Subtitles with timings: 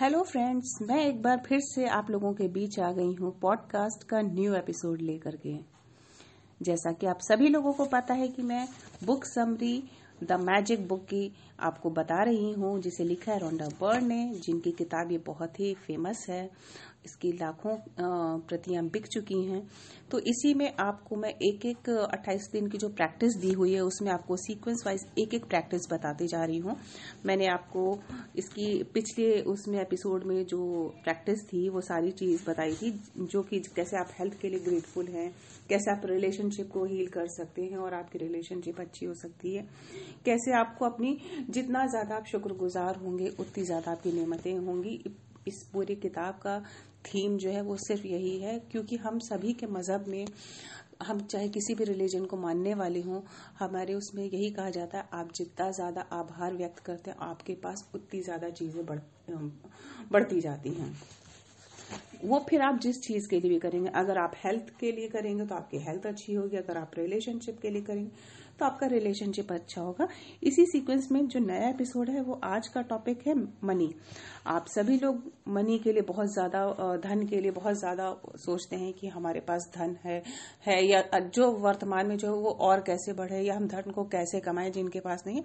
[0.00, 4.04] Hello friends मैं एक बार फिर से आप लोगों के बीच आ गई हूँ पॉडकास्ट
[4.04, 5.56] का न्यू एपिसोड लेकर के।
[6.62, 8.68] जैसा कि आप सभी लोगों को पता है कि मैं
[9.04, 9.84] book summary
[10.24, 14.72] the magic book की आपको बता रही हूँ, जिसे लिखा है रोंडा बर्ड ने, जिनकी
[14.72, 16.50] किताब ये बहुत ही फ़ेमस है।
[17.04, 17.76] इसकी लाखों
[18.48, 19.62] प्रतियाँ बिक चुकी हैं।
[20.10, 23.80] तो इसी में आपको मैं एक एक 28 दिन की जो प्रैक्टिस दी हुई है,
[23.80, 26.76] उसमें आपको सीक्वेंस वाइज एक एक प्रैक्टिस बताती जा रही हूँ।
[27.26, 27.98] मैंने आपको
[28.36, 30.60] इसकी पिछले, उसमें एपिसोड में जो
[31.04, 35.06] प्रैक्टिस थी, वो सारी चीज़ बताई थी, जो कि कैसे आप हेल्थ के लिए ग्रेटफुल
[35.06, 35.30] हैं,
[35.68, 39.66] कैसे आप रिलेशनशिप को हील कर सकते हैं और आपकी रिलेशनशिप अच्छी हो सकती है।
[40.24, 41.16] कैसे आपको अपनी,
[41.50, 45.00] जितना ज़्यादा आप शुक्रगुजार होंगे, उतनी ज़्यादा आपकी नियमतें होंगी।
[45.48, 46.58] इस पूरी किताब का
[47.06, 50.26] थीम जो है वो सिर्फ़ यही है क्योंकि हम सभी के मज़हब में
[51.02, 53.20] हम चाहे किसी भी रिलीजन को मानने वाले हों
[53.58, 57.88] हमारे उसमें यही कहा जाता है आप जितना ज़्यादा आभार व्यक्त करते हैं आपके पास
[57.94, 58.98] उतनी ज़्यादा चीज़ें बढ़,
[60.12, 60.94] बढ़ती जाती हैं।
[62.24, 65.46] वो फिर आप जिस चीज़ के लिए भी करेंगे अगर आप हेल्थ के लिए करेंगे
[65.46, 68.10] तो आपकी हेल्थ अच्छी होगी अगर आप रिलेशनशिप के लिए करेंगे
[68.60, 70.06] तो आपका रिलेशनशिप अच्छा होगा।
[70.42, 73.90] इसी सीक्वेंस में जो नया एपिसोड है, वो आज का टॉपिक है मनी
[74.48, 76.64] आप सभी लोग मनी के लिए बहुत ज़्यादा
[76.98, 80.22] धन के लिए बहुत ज़्यादा सोचते हैं कि हमारे पास धन है
[80.66, 84.04] है या जो वर्तमान में जो है वो और कैसे बढ़े या हम धन को
[84.06, 85.44] कैसे कमाएँ जिनके पास नहीं है।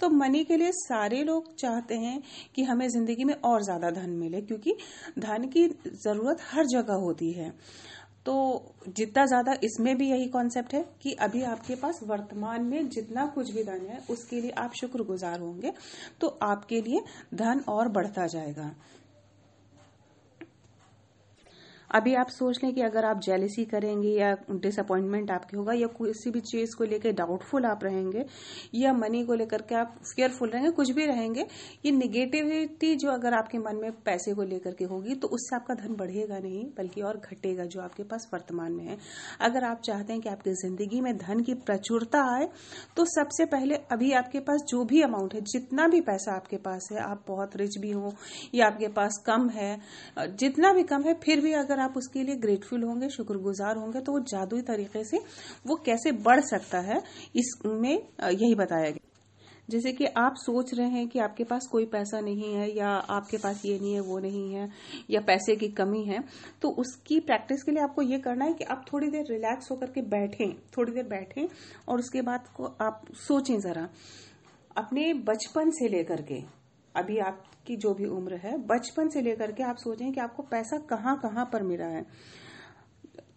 [0.00, 2.20] तो मनी के लिए सारे लोग चाहते हैं
[2.54, 4.76] कि हमें ज़िंदगी में और ज़्यादा धन मिले, क्योंकि
[5.18, 7.52] धन की ज़रूरत हर जगह होती है।
[8.26, 13.26] तो जितना ज़्यादा इसमें भी यही कॉन्सेप्ट है कि अभी आपके पास वर्तमान में जितना
[13.26, 15.72] कुछ भी धन है, उसके लिए आप शुक्रगुजार होंगे।
[16.20, 17.02] तो आपके लिए
[17.34, 18.70] धन और बढ़ता जाएगा।
[21.90, 26.30] अभी आप सोच लें कि अगर आप जेलिसी करेंगे या डिसअपॉइंटमेंट आपके होगा या किसी
[26.30, 28.24] भी चीज़ को लेकर डाउटफुल आप रहेंगे
[28.74, 31.46] या मनी को लेकर के आप फेयरफुल रहेंगे, कुछ भी रहेंगे,
[31.84, 35.74] ये निगेटिविटी जो अगर आपके मन में पैसे को लेकर के होगी तो उससे आपका
[35.76, 38.96] धन बढ़ेगा नहीं, बल्कि और घटेगा जो आपके पास वर्तमान में है।
[39.40, 42.48] अगर आप चाहते हैं कि आपकी ज़िंदगी में धन की प्रचुरता आए
[42.96, 46.88] तो सबसे पहले अभी आपके पास जो भी अमाउंट है, जितना भी पैसा आपके पास
[46.92, 48.12] है, आप बहुत रिच भी हो
[48.54, 49.78] या आपके पास कम है,
[50.18, 54.12] जितना भी कम है, फिर भी अगर आप उसके लिए ग्रेटफुल होंगे, शुक्रगुजार होंगे तो
[54.12, 55.20] वो जादुई तरीके से
[55.66, 57.02] वो कैसे बढ़ सकता है,
[57.34, 59.04] इसमें यही बताया गया।
[59.68, 63.36] जैसे कि आप सोच रहे हैं कि आपके पास कोई पैसा नहीं है, या आपके
[63.36, 64.68] पास ये नहीं है, वो नहीं है,
[65.10, 66.22] या पैसे की कमी है
[66.62, 69.90] तो उसकी प्रैक्टिस के लिए आपको ये करना है कि आप थोड़ी देर रिलैक्स होकर
[69.90, 71.46] के बैठें, थोड़ी देर बैठें,
[71.88, 73.88] और उसके बाद को आप सोचें जरा।
[74.76, 76.40] अपने बचपन से लेकर के
[76.96, 80.78] अभी आपकी जो भी उम्र है, बचपन से लेकर के आप सोचें कि आपको पैसा
[80.90, 82.04] कहाँ कहाँ पर मिला है।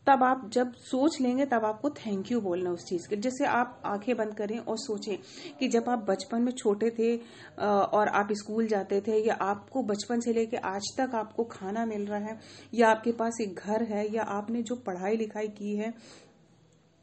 [0.07, 3.81] तब आप जब सोच लेंगे, तब आपको थैंक यू बोलना उस चीज़ के जैसे आप
[3.85, 5.17] आँखें बंद करें और सोचें
[5.59, 7.15] कि जब आप बचपन में छोटे थे
[7.59, 12.05] और आप स्कूल जाते थे, या आपको बचपन से लेके आज तक आपको खाना मिल
[12.05, 12.39] रहा है,
[12.73, 15.93] या आपके पास एक घर है, या आपने जो पढ़ाई लिखाई की है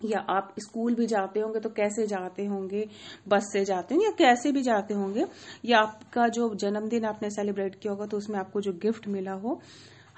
[0.04, 2.88] या आप स्कूल भी जाते होंगे तो कैसे जाते होंगे?
[3.28, 5.24] बस से जाते होंगे या कैसे भी जाते होंगे?
[5.64, 9.60] या आपका जो जन्मदिन आपने सेलिब्रेट किया होगा तो उसमें आपको जो गिफ्ट मिला हो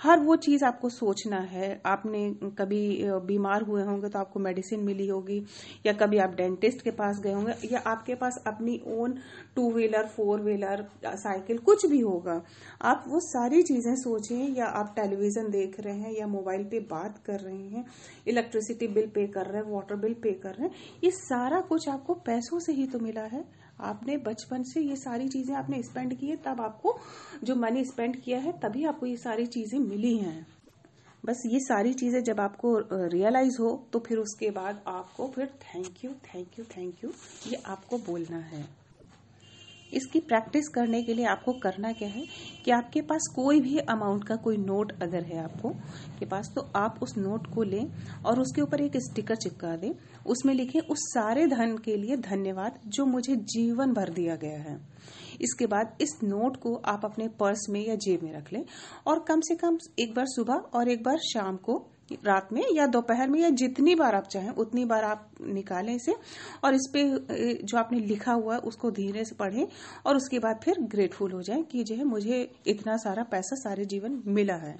[0.00, 2.80] हर वो चीज़ आपको सोचना है। आपने कभी
[3.26, 5.38] बीमार हुए होंगे तो आपको मेडिसिन मिली होगी,
[5.86, 9.18] या कभी आप डेंटिस्ट के पास गए होंगे, या आपके पास अपनी own
[9.56, 12.40] two wheeler four wheeler cycle कुछ भी होगा।
[12.82, 17.18] आप वो सारी चीज़ें सोचें या आप टेलीविज़न देख रहे हैं, या मोबाइल पे बात
[17.26, 17.84] कर रहे हैं
[18.28, 21.88] इलेक्ट्रिसिटी बिल पे कर रहे हैं वाटर बिल पे कर रहे हैं, ये सारा कुछ
[21.88, 23.44] आपको पैसों से ही तो मिला है।
[23.80, 26.98] आपने बचपन से ये सारी चीज़ें आपने स्पेंड की है, तब आपको
[27.44, 30.46] जो मनी स्पेंड किया है, तभी आपको ये सारी चीज़ें मिली हैं।
[31.24, 32.76] बस ये सारी चीज़ें जब आपको
[33.08, 37.10] रियलाइज़ हो तो फिर उसके बाद आपको फिर thank you thank you thank you
[37.46, 38.62] ये आपको बोलना है।
[39.92, 42.24] इसकी प्रैक्टिस करने के लिए आपको करना क्या है
[42.64, 45.70] कि आपके पास कोई भी अमाउंट का कोई नोट अगर है आपको
[46.18, 47.86] के पास तो आप उस नोट को लें
[48.24, 49.90] और उसके ऊपर एक स्टिकर चिपका दें।
[50.26, 54.76] उसमें लिखें, उस सारे धन के लिए धन्यवाद जो मुझे जीवन भर दिया गया है।
[55.40, 58.64] इसके बाद इस नोट को आप अपने पर्स में या जेब में रख लें
[59.06, 61.84] और कम से कम एक बार सुबह और एक बार शाम को
[62.24, 66.14] रात में या दोपहर में या जितनी बार आप चाहें, उतनी बार आप निकालें इसे
[66.64, 67.04] और इस पे
[67.62, 69.66] जो आपने लिखा हुआ है, उसको धीरे से पढ़ें
[70.06, 73.84] और उसके बाद फिर ग्रेटफुल हो जाएँ कि जो है मुझे इतना सारा पैसा सारे
[73.84, 74.76] जीवन मिला है।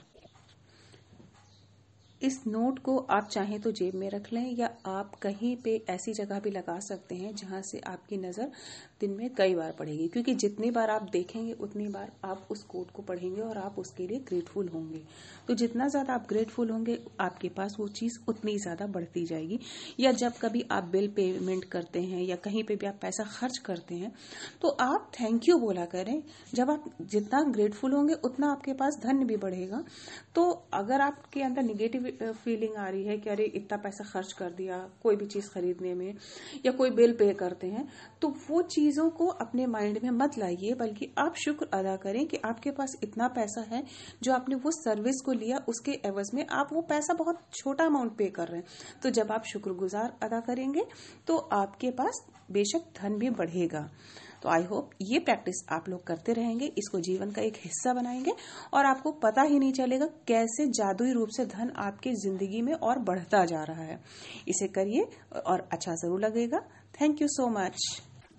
[2.20, 6.12] इस नोट को आप चाहें तो जेब में रख लें या आप कहीं पे ऐसी
[6.14, 8.50] जगह भी लगा सकते हैं जहाँ से आपकी नज़र
[9.00, 12.90] दिन में कई बार पड़ेगी। क्योंकि जितनी बार आप देखेंगे, उतनी बार आप उस कोड
[12.90, 15.00] को पढ़ेंगे और आप उसके लिए ग्रेटफुल होंगे।
[15.48, 19.58] तो जितना ज़्यादा आप ग्रेटफुल होंगे, आपके पास वो चीज़ उतनी ज़्यादा बढ़ती जाएगी।
[20.00, 23.58] या जब कभी आप बिल पेमेंट करते हैं या कहीं पे भी आप पैसा खर्च
[23.60, 24.12] करते हैं
[24.62, 26.22] तो आप थैंक यू बोला करें।
[26.54, 29.84] जब आप जितना ग्रेटफुल होंगे, उतना आपके पास धन भी बढ़ेगा।
[30.34, 34.50] तो अगर आपके अंदर निगेटिव फीलिंग आ रही है कि अरे, इतना पैसा खर्च कर
[34.52, 36.14] दिया, कोई भी चीज़ खरीदने में,
[36.66, 37.86] या कोई बिल पे करते हैं
[38.22, 42.36] तो वो चीज़ों को अपने माइंड में मत लाइए, बल्कि आप शुक्र अदा करें कि
[42.44, 43.82] आपके पास इतना पैसा है,
[44.22, 48.16] जो आपने वो सर्विस को लिया, उसके एवज में आप वो पैसा बहुत छोटा अमाउंट
[48.16, 50.84] पे कर रहे हैं। तो जब आप शुक्रगुजार अदा करेंगे
[51.26, 53.88] तो आपके पास बेशक धन भी बढ़ेगा।
[54.42, 58.32] तो आई होप ये प्रैक्टिस आप लोग करते रहेंगे, इसको जीवन का एक हिस्सा बनाएँगे
[58.74, 62.98] और आपको पता ही नहीं चलेगा कैसे जादुई रूप से धन आपके ज़िंदगी में और
[63.00, 64.00] बढ़ता जा रहा है।
[64.48, 65.06] इसे करिए
[65.46, 66.60] और अच्छा ज़रूर लगेगा।
[67.00, 67.86] Thank you so much